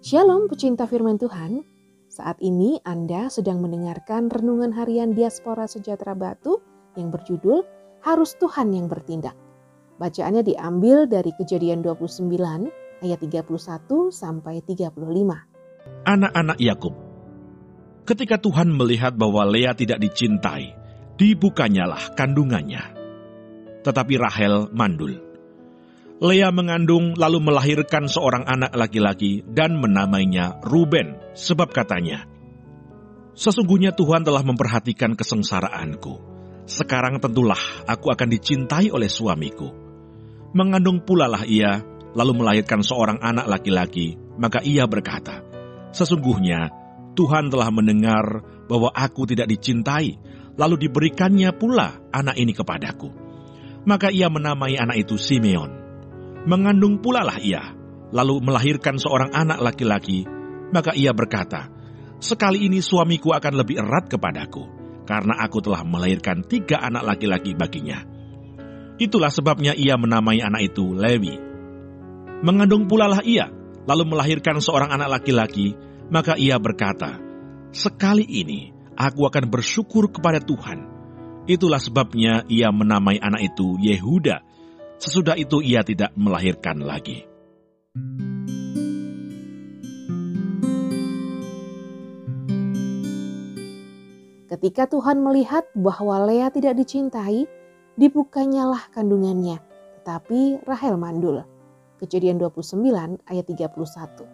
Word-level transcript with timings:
Shalom 0.00 0.48
pecinta 0.48 0.88
firman 0.88 1.20
Tuhan. 1.20 1.60
Saat 2.08 2.40
ini 2.40 2.80
Anda 2.80 3.28
sedang 3.28 3.60
mendengarkan 3.60 4.32
renungan 4.32 4.72
harian 4.72 5.12
Diaspora 5.12 5.68
Sejahtera 5.68 6.16
Batu 6.16 6.64
yang 6.96 7.12
berjudul 7.12 7.68
Harus 8.00 8.32
Tuhan 8.40 8.72
yang 8.72 8.88
Bertindak. 8.88 9.36
Bacaannya 10.00 10.40
diambil 10.40 11.04
dari 11.04 11.36
Kejadian 11.36 11.84
29 11.84 12.24
ayat 13.04 13.20
31 13.20 14.08
sampai 14.08 14.64
35. 14.64 14.96
Anak-anak 16.08 16.56
Yakub. 16.64 16.96
Ketika 18.08 18.40
Tuhan 18.40 18.72
melihat 18.72 19.12
bahwa 19.20 19.44
Lea 19.44 19.76
tidak 19.76 20.00
dicintai, 20.00 20.72
dibukanyalah 21.20 22.16
kandungannya. 22.16 22.80
Tetapi 23.84 24.14
Rahel 24.16 24.72
mandul. 24.72 25.27
Lea 26.18 26.50
mengandung 26.50 27.14
lalu 27.14 27.38
melahirkan 27.38 28.10
seorang 28.10 28.42
anak 28.42 28.74
laki-laki 28.74 29.46
dan 29.54 29.78
menamainya 29.78 30.58
Ruben, 30.66 31.14
sebab 31.38 31.70
katanya, 31.70 32.26
Sesungguhnya 33.38 33.94
Tuhan 33.94 34.26
telah 34.26 34.42
memperhatikan 34.42 35.14
kesengsaraanku. 35.14 36.18
Sekarang 36.66 37.22
tentulah 37.22 37.86
aku 37.86 38.10
akan 38.10 38.34
dicintai 38.34 38.90
oleh 38.90 39.06
suamiku. 39.06 39.70
Mengandung 40.58 41.06
pula 41.06 41.30
lah 41.30 41.46
ia, 41.46 41.86
lalu 42.18 42.42
melahirkan 42.42 42.82
seorang 42.82 43.22
anak 43.22 43.46
laki-laki, 43.46 44.18
maka 44.42 44.58
ia 44.66 44.90
berkata, 44.90 45.46
Sesungguhnya 45.94 46.66
Tuhan 47.14 47.46
telah 47.46 47.70
mendengar 47.70 48.42
bahwa 48.66 48.90
aku 48.90 49.22
tidak 49.22 49.46
dicintai, 49.54 50.18
lalu 50.58 50.82
diberikannya 50.82 51.54
pula 51.54 52.10
anak 52.10 52.34
ini 52.34 52.50
kepadaku. 52.50 53.06
Maka 53.86 54.10
ia 54.10 54.26
menamai 54.26 54.74
anak 54.74 55.06
itu 55.06 55.14
Simeon 55.14 55.77
mengandung 56.46 57.00
pula 57.02 57.24
lah 57.26 57.40
ia, 57.40 57.74
lalu 58.12 58.44
melahirkan 58.44 59.00
seorang 59.00 59.32
anak 59.34 59.58
laki-laki, 59.58 60.28
maka 60.70 60.92
ia 60.94 61.10
berkata, 61.16 61.72
Sekali 62.18 62.66
ini 62.66 62.82
suamiku 62.82 63.30
akan 63.30 63.54
lebih 63.62 63.78
erat 63.78 64.10
kepadaku, 64.10 64.66
karena 65.06 65.38
aku 65.38 65.62
telah 65.62 65.86
melahirkan 65.86 66.42
tiga 66.42 66.82
anak 66.82 67.06
laki-laki 67.14 67.54
baginya. 67.54 68.02
Itulah 68.98 69.30
sebabnya 69.30 69.78
ia 69.78 69.94
menamai 69.94 70.42
anak 70.42 70.74
itu 70.74 70.90
Lewi. 70.90 71.38
Mengandung 72.42 72.90
pula 72.90 73.06
lah 73.06 73.22
ia, 73.22 73.46
lalu 73.86 74.10
melahirkan 74.10 74.58
seorang 74.58 74.90
anak 74.90 75.22
laki-laki, 75.22 75.78
maka 76.10 76.34
ia 76.34 76.58
berkata, 76.58 77.22
Sekali 77.70 78.26
ini 78.26 78.74
aku 78.98 79.30
akan 79.30 79.46
bersyukur 79.46 80.10
kepada 80.10 80.42
Tuhan. 80.42 80.98
Itulah 81.46 81.78
sebabnya 81.78 82.42
ia 82.50 82.74
menamai 82.74 83.22
anak 83.22 83.54
itu 83.54 83.78
Yehuda, 83.78 84.47
Sesudah 84.98 85.38
itu 85.38 85.62
ia 85.62 85.86
tidak 85.86 86.10
melahirkan 86.18 86.82
lagi. 86.82 87.22
Ketika 94.50 94.90
Tuhan 94.90 95.22
melihat 95.22 95.70
bahwa 95.78 96.26
Lea 96.26 96.50
tidak 96.50 96.74
dicintai, 96.82 97.46
dibukanyalah 97.94 98.90
kandungannya, 98.90 99.62
tetapi 100.02 100.66
Rahel 100.66 100.98
mandul. 100.98 101.46
Kejadian 102.02 102.42
29 102.42 103.22
ayat 103.22 103.44
31. 103.46 104.26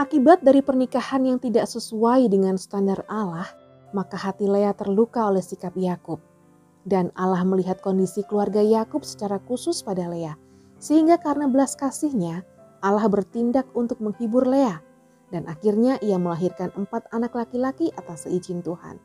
Akibat 0.00 0.40
dari 0.40 0.64
pernikahan 0.64 1.28
yang 1.28 1.36
tidak 1.36 1.68
sesuai 1.68 2.24
dengan 2.32 2.56
standar 2.56 3.04
Allah, 3.04 3.52
maka 3.92 4.16
hati 4.16 4.48
Lea 4.48 4.72
terluka 4.72 5.28
oleh 5.28 5.44
sikap 5.44 5.76
Yakub. 5.76 6.29
Dan 6.88 7.12
Allah 7.12 7.44
melihat 7.44 7.84
kondisi 7.84 8.24
keluarga 8.24 8.64
Yakub 8.64 9.04
secara 9.04 9.36
khusus 9.44 9.84
pada 9.84 10.08
Lea, 10.08 10.32
sehingga 10.80 11.20
karena 11.20 11.44
belas 11.44 11.76
kasihnya, 11.76 12.40
Allah 12.80 13.04
bertindak 13.12 13.68
untuk 13.76 14.00
menghibur 14.00 14.48
Lea, 14.48 14.80
dan 15.28 15.44
akhirnya 15.44 16.00
ia 16.00 16.16
melahirkan 16.16 16.72
empat 16.72 17.04
anak 17.12 17.36
laki-laki 17.36 17.92
atas 18.00 18.24
seizin 18.24 18.64
Tuhan. 18.64 18.96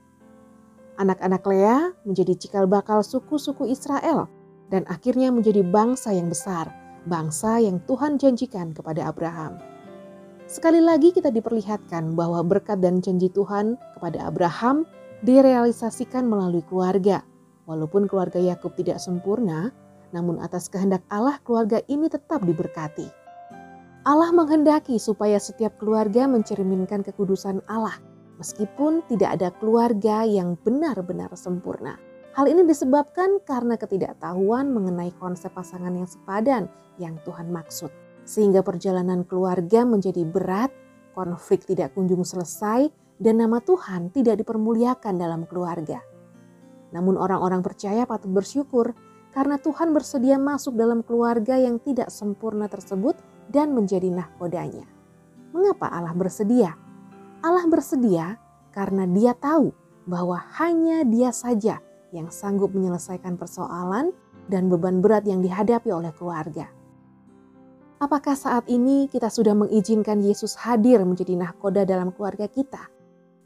Anak-anak 0.96 1.44
Lea 1.44 1.92
menjadi 2.08 2.40
cikal 2.40 2.64
bakal 2.72 3.04
suku-suku 3.04 3.68
Israel, 3.68 4.32
dan 4.72 4.88
akhirnya 4.88 5.28
menjadi 5.36 5.60
bangsa 5.62 6.16
yang 6.16 6.32
besar, 6.32 6.72
bangsa 7.04 7.60
yang 7.60 7.84
Tuhan 7.84 8.16
janjikan 8.16 8.72
kepada 8.72 9.12
Abraham. 9.12 9.60
Sekali 10.48 10.80
lagi 10.80 11.12
kita 11.12 11.34
diperlihatkan 11.34 12.16
bahwa 12.16 12.40
berkat 12.46 12.80
dan 12.80 13.02
janji 13.04 13.28
Tuhan 13.34 13.76
kepada 13.98 14.30
Abraham 14.30 14.88
direalisasikan 15.26 16.24
melalui 16.24 16.62
keluarga, 16.64 17.26
Walaupun 17.66 18.06
keluarga 18.06 18.38
Yakub 18.38 18.78
tidak 18.78 19.02
sempurna, 19.02 19.74
namun 20.14 20.38
atas 20.38 20.70
kehendak 20.70 21.02
Allah 21.10 21.42
keluarga 21.42 21.82
ini 21.90 22.06
tetap 22.08 22.46
diberkati. 22.46 23.10
Allah 24.06 24.30
menghendaki 24.30 25.02
supaya 25.02 25.42
setiap 25.42 25.82
keluarga 25.82 26.30
mencerminkan 26.30 27.02
kekudusan 27.02 27.66
Allah, 27.66 27.98
meskipun 28.38 29.02
tidak 29.10 29.42
ada 29.42 29.50
keluarga 29.58 30.22
yang 30.22 30.54
benar-benar 30.62 31.34
sempurna. 31.34 31.98
Hal 32.38 32.46
ini 32.46 32.68
disebabkan 32.68 33.42
karena 33.42 33.80
ketidaktahuan 33.82 34.70
mengenai 34.70 35.10
konsep 35.18 35.50
pasangan 35.56 35.96
yang 35.96 36.06
sepadan 36.06 36.70
yang 37.02 37.18
Tuhan 37.26 37.50
maksud. 37.50 37.90
Sehingga 38.30 38.62
perjalanan 38.62 39.26
keluarga 39.26 39.88
menjadi 39.88 40.22
berat, 40.22 40.70
konflik 41.18 41.66
tidak 41.66 41.98
kunjung 41.98 42.22
selesai, 42.22 42.92
dan 43.18 43.40
nama 43.40 43.58
Tuhan 43.64 44.12
tidak 44.12 44.44
dipermuliakan 44.44 45.16
dalam 45.16 45.48
keluarga. 45.48 46.04
Namun 46.96 47.20
orang-orang 47.20 47.60
percaya 47.60 48.08
patut 48.08 48.32
bersyukur 48.32 48.96
karena 49.36 49.60
Tuhan 49.60 49.92
bersedia 49.92 50.40
masuk 50.40 50.80
dalam 50.80 51.04
keluarga 51.04 51.60
yang 51.60 51.76
tidak 51.84 52.08
sempurna 52.08 52.72
tersebut 52.72 53.20
dan 53.52 53.76
menjadi 53.76 54.08
nahkodanya. 54.08 54.88
Mengapa 55.52 55.92
Allah 55.92 56.16
bersedia? 56.16 56.72
Allah 57.44 57.68
bersedia 57.68 58.40
karena 58.72 59.04
dia 59.12 59.36
tahu 59.36 59.76
bahwa 60.08 60.40
hanya 60.56 61.04
dia 61.04 61.36
saja 61.36 61.84
yang 62.16 62.32
sanggup 62.32 62.72
menyelesaikan 62.72 63.36
persoalan 63.36 64.16
dan 64.48 64.72
beban 64.72 65.04
berat 65.04 65.28
yang 65.28 65.44
dihadapi 65.44 65.92
oleh 65.92 66.16
keluarga. 66.16 66.72
Apakah 68.00 68.40
saat 68.40 68.72
ini 68.72 69.12
kita 69.12 69.28
sudah 69.28 69.52
mengizinkan 69.52 70.24
Yesus 70.24 70.56
hadir 70.64 71.04
menjadi 71.04 71.36
nahkoda 71.36 71.84
dalam 71.84 72.16
keluarga 72.16 72.48
kita? 72.48 72.95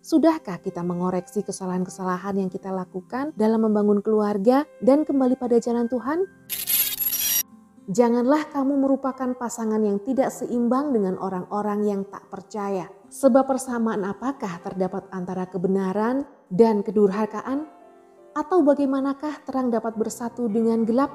Sudahkah 0.09 0.57
kita 0.57 0.81
mengoreksi 0.81 1.45
kesalahan-kesalahan 1.45 2.41
yang 2.41 2.49
kita 2.49 2.73
lakukan 2.73 3.29
dalam 3.37 3.69
membangun 3.69 4.01
keluarga 4.01 4.65
dan 4.81 5.05
kembali 5.05 5.37
pada 5.37 5.61
jalan 5.61 5.85
Tuhan? 5.85 6.25
Janganlah 7.93 8.49
kamu 8.49 8.73
merupakan 8.89 9.37
pasangan 9.37 9.77
yang 9.77 10.01
tidak 10.01 10.33
seimbang 10.33 10.97
dengan 10.97 11.13
orang-orang 11.21 11.85
yang 11.85 12.01
tak 12.09 12.25
percaya. 12.25 12.89
Sebab 13.13 13.53
persamaan 13.53 14.01
apakah 14.01 14.57
terdapat 14.65 15.05
antara 15.13 15.45
kebenaran 15.45 16.25
dan 16.49 16.81
kedurhakaan? 16.81 17.69
Atau 18.33 18.65
bagaimanakah 18.65 19.45
terang 19.45 19.69
dapat 19.69 19.93
bersatu 19.93 20.49
dengan 20.49 20.89
gelap? 20.89 21.13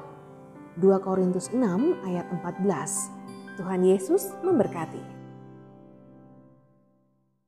2 0.79 0.87
Korintus 1.03 1.51
6 1.51 1.59
ayat 2.07 2.31
14. 2.31 3.59
Tuhan 3.59 3.81
Yesus 3.83 4.31
memberkati. 4.39 5.14